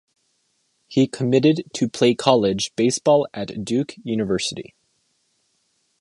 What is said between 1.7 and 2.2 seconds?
to play